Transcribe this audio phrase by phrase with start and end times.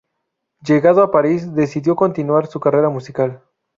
[0.65, 3.43] Llegado a París, decidió continuar su carrera musical.